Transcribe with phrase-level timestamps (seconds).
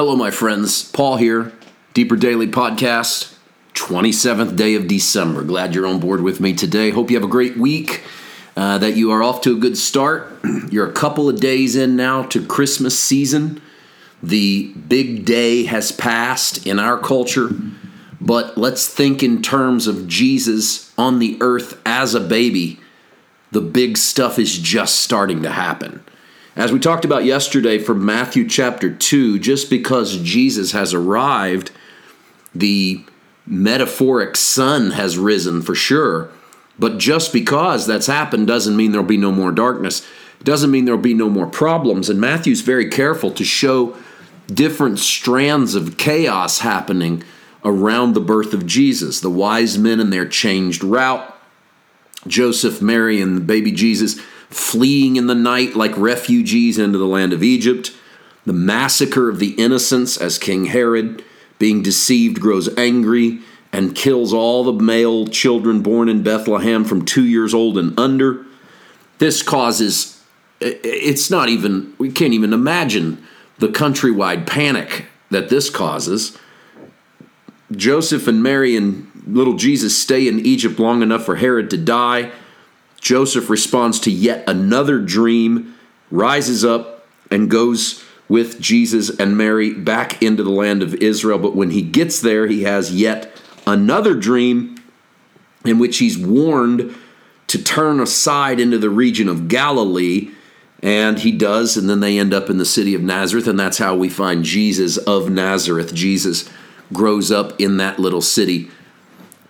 [0.00, 0.82] Hello, my friends.
[0.82, 1.52] Paul here,
[1.92, 3.34] Deeper Daily Podcast,
[3.74, 5.42] 27th day of December.
[5.42, 6.88] Glad you're on board with me today.
[6.88, 8.02] Hope you have a great week,
[8.56, 10.26] uh, that you are off to a good start.
[10.70, 13.60] You're a couple of days in now to Christmas season.
[14.22, 17.50] The big day has passed in our culture,
[18.22, 22.80] but let's think in terms of Jesus on the earth as a baby.
[23.50, 26.02] The big stuff is just starting to happen.
[26.56, 31.70] As we talked about yesterday from Matthew chapter 2, just because Jesus has arrived,
[32.52, 33.04] the
[33.46, 36.28] metaphoric sun has risen for sure.
[36.76, 40.04] But just because that's happened doesn't mean there'll be no more darkness.
[40.42, 42.08] Doesn't mean there'll be no more problems.
[42.08, 43.96] And Matthew's very careful to show
[44.48, 47.22] different strands of chaos happening
[47.64, 49.20] around the birth of Jesus.
[49.20, 51.32] The wise men and their changed route,
[52.26, 54.18] Joseph, Mary, and the baby Jesus
[54.50, 57.92] fleeing in the night like refugees into the land of Egypt,
[58.44, 61.24] the massacre of the innocents as King Herod,
[61.58, 63.40] being deceived, grows angry
[63.72, 68.44] and kills all the male children born in Bethlehem from two years old and under.
[69.18, 70.22] This causes,
[70.60, 73.24] it's not even, we can't even imagine
[73.58, 76.36] the countrywide panic that this causes.
[77.70, 82.32] Joseph and Mary and little Jesus stay in Egypt long enough for Herod to die.
[83.00, 85.74] Joseph responds to yet another dream,
[86.10, 91.38] rises up, and goes with Jesus and Mary back into the land of Israel.
[91.38, 94.76] But when he gets there, he has yet another dream
[95.64, 96.94] in which he's warned
[97.48, 100.30] to turn aside into the region of Galilee.
[100.82, 103.76] And he does, and then they end up in the city of Nazareth, and that's
[103.76, 105.92] how we find Jesus of Nazareth.
[105.94, 106.48] Jesus
[106.92, 108.70] grows up in that little city,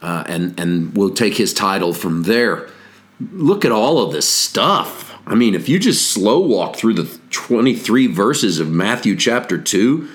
[0.03, 2.69] uh, and and we'll take his title from there
[3.33, 5.19] look at all of this stuff.
[5.27, 10.09] I mean, if you just slow walk through the 23 verses of Matthew chapter 2,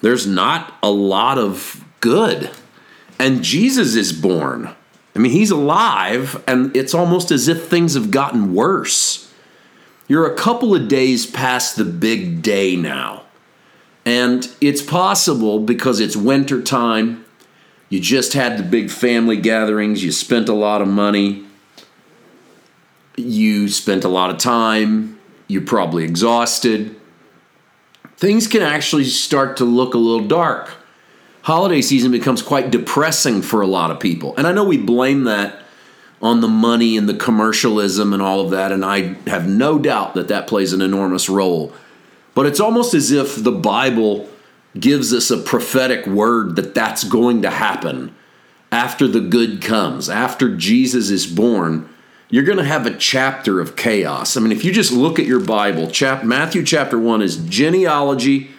[0.00, 2.50] there's not a lot of good.
[3.18, 4.74] And Jesus is born.
[5.14, 9.32] I mean, he's alive, and it's almost as if things have gotten worse.
[10.08, 13.22] You're a couple of days past the big day now.
[14.04, 17.24] And it's possible because it's winter time.
[17.88, 21.44] You just had the big family gatherings, you spent a lot of money,
[23.16, 25.18] you spent a lot of time,
[25.48, 26.96] you're probably exhausted.
[28.16, 30.74] Things can actually start to look a little dark.
[31.42, 34.34] Holiday season becomes quite depressing for a lot of people.
[34.36, 35.58] And I know we blame that
[36.20, 40.14] on the money and the commercialism and all of that, and I have no doubt
[40.14, 41.72] that that plays an enormous role.
[42.34, 44.28] But it's almost as if the Bible
[44.78, 48.14] gives us a prophetic word that that's going to happen
[48.70, 51.91] after the good comes, after Jesus is born
[52.32, 54.38] you're going to have a chapter of chaos.
[54.38, 58.52] I mean, if you just look at your Bible, chap- Matthew chapter 1 is genealogy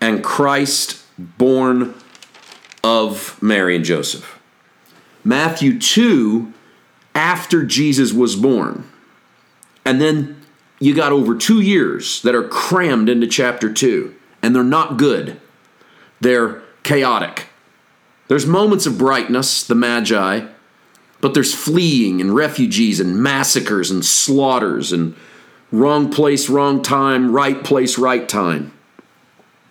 [0.00, 1.94] and Christ born
[2.82, 4.40] of Mary and Joseph.
[5.22, 6.52] Matthew 2,
[7.14, 8.90] after Jesus was born.
[9.84, 10.44] And then
[10.80, 14.12] you got over two years that are crammed into chapter 2,
[14.42, 15.40] and they're not good.
[16.20, 17.46] They're chaotic.
[18.26, 20.48] There's moments of brightness, the Magi,
[21.20, 25.14] but there's fleeing and refugees and massacres and slaughters and
[25.70, 28.72] wrong place, wrong time, right place, right time.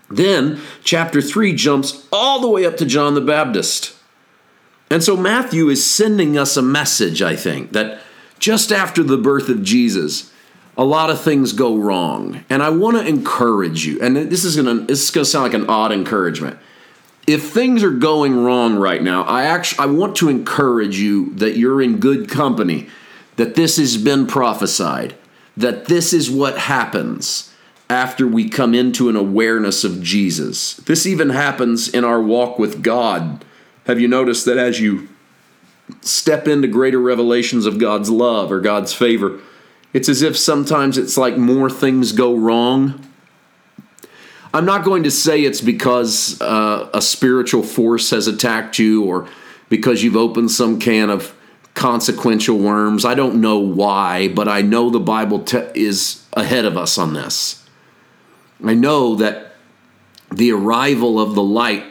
[0.09, 3.95] Then chapter 3 jumps all the way up to John the Baptist.
[4.89, 8.01] And so Matthew is sending us a message, I think, that
[8.39, 10.31] just after the birth of Jesus,
[10.77, 12.43] a lot of things go wrong.
[12.49, 15.61] And I want to encourage you, and this is gonna this is gonna sound like
[15.61, 16.57] an odd encouragement
[17.29, 21.55] if things are going wrong right now, I actually I want to encourage you that
[21.55, 22.89] you're in good company,
[23.35, 25.15] that this has been prophesied,
[25.55, 27.53] that this is what happens
[27.87, 30.75] after we come into an awareness of Jesus.
[30.77, 33.45] This even happens in our walk with God.
[33.85, 35.07] Have you noticed that as you
[36.01, 39.39] step into greater revelations of God's love or God's favor,
[39.93, 43.05] it's as if sometimes it's like more things go wrong
[44.53, 49.27] I'm not going to say it's because uh, a spiritual force has attacked you or
[49.69, 51.35] because you've opened some can of
[51.75, 53.05] consequential worms.
[53.05, 57.13] I don't know why, but I know the Bible te- is ahead of us on
[57.13, 57.63] this.
[58.63, 59.53] I know that
[60.31, 61.85] the arrival of the light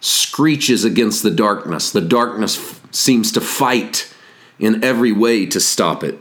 [0.00, 1.90] screeches against the darkness.
[1.90, 4.12] The darkness f- seems to fight
[4.58, 6.18] in every way to stop it.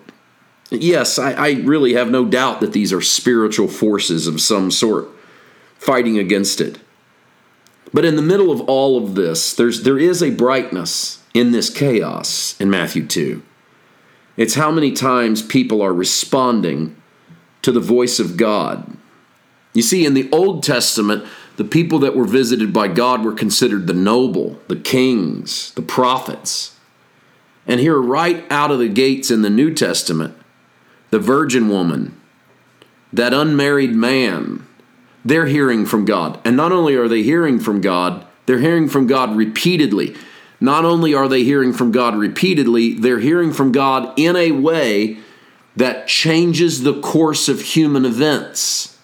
[0.70, 5.10] Yes, I, I really have no doubt that these are spiritual forces of some sort
[5.80, 6.80] fighting against it.
[7.94, 11.70] But in the middle of all of this, there's, there is a brightness in this
[11.70, 13.42] chaos in Matthew 2.
[14.36, 16.96] It's how many times people are responding
[17.62, 18.98] to the voice of God.
[19.74, 21.26] You see, in the Old Testament,
[21.58, 26.76] The people that were visited by God were considered the noble, the kings, the prophets.
[27.66, 30.38] And here, right out of the gates in the New Testament,
[31.10, 32.16] the virgin woman,
[33.12, 34.67] that unmarried man,
[35.28, 36.40] they're hearing from God.
[36.46, 40.16] And not only are they hearing from God, they're hearing from God repeatedly.
[40.62, 45.18] Not only are they hearing from God repeatedly, they're hearing from God in a way
[45.76, 48.98] that changes the course of human events.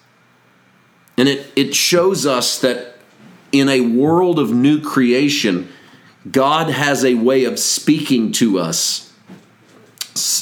[1.18, 2.96] And it, it shows us that
[3.52, 5.68] in a world of new creation,
[6.28, 9.12] God has a way of speaking to us,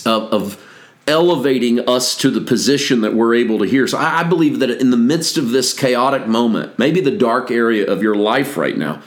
[0.07, 0.62] of, of
[1.07, 3.87] elevating us to the position that we're able to hear.
[3.89, 7.51] So I, I believe that in the midst of this chaotic moment, maybe the dark
[7.51, 9.03] area of your life right now,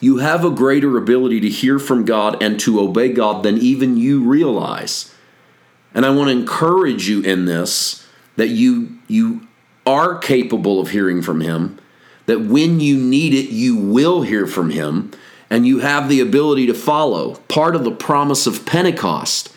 [0.00, 3.96] you have a greater ability to hear from God and to obey God than even
[3.96, 5.14] you realize.
[5.94, 8.06] And I want to encourage you in this
[8.36, 9.46] that you you
[9.86, 11.78] are capable of hearing from him,
[12.26, 15.12] that when you need it you will hear from him
[15.50, 17.36] and you have the ability to follow.
[17.48, 19.53] Part of the promise of Pentecost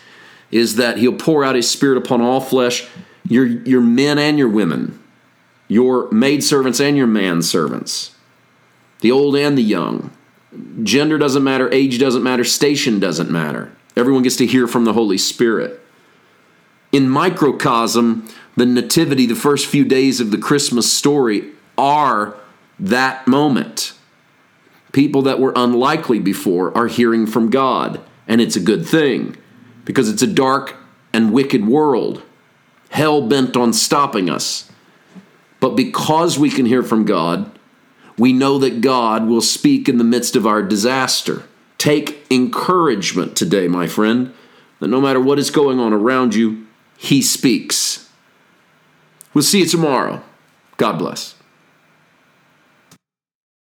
[0.50, 2.88] is that he'll pour out his spirit upon all flesh,
[3.26, 5.02] your your men and your women,
[5.66, 8.12] your maidservants and your manservants,
[9.00, 10.10] the old and the young.
[10.82, 13.72] Gender doesn't matter, age doesn't matter, station doesn't matter.
[13.96, 15.80] Everyone gets to hear from the Holy Spirit.
[16.90, 22.36] In microcosm, the Nativity, the first few days of the Christmas story, are
[22.78, 23.92] that moment.
[24.92, 29.36] People that were unlikely before are hearing from God, and it's a good thing
[29.88, 30.76] because it's a dark
[31.14, 32.20] and wicked world,
[32.90, 34.70] hell bent on stopping us.
[35.60, 37.50] But because we can hear from God,
[38.18, 41.44] we know that God will speak in the midst of our disaster.
[41.78, 44.34] Take encouragement today, my friend,
[44.78, 46.66] that no matter what is going on around you,
[46.98, 48.10] He speaks.
[49.32, 50.22] We'll see you tomorrow.
[50.76, 51.34] God bless.